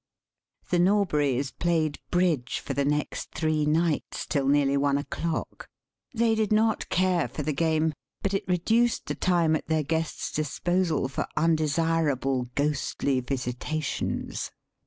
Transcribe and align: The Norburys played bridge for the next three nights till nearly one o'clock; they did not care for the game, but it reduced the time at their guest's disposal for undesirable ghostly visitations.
The 0.71 0.79
Norburys 0.79 1.51
played 1.59 1.99
bridge 2.09 2.59
for 2.59 2.73
the 2.73 2.85
next 2.85 3.35
three 3.35 3.67
nights 3.67 4.25
till 4.25 4.47
nearly 4.47 4.75
one 4.75 4.97
o'clock; 4.97 5.69
they 6.11 6.33
did 6.33 6.51
not 6.51 6.89
care 6.89 7.27
for 7.27 7.43
the 7.43 7.53
game, 7.53 7.93
but 8.23 8.33
it 8.33 8.45
reduced 8.47 9.05
the 9.05 9.13
time 9.13 9.55
at 9.55 9.67
their 9.67 9.83
guest's 9.83 10.31
disposal 10.31 11.07
for 11.07 11.27
undesirable 11.37 12.49
ghostly 12.55 13.19
visitations. 13.19 14.49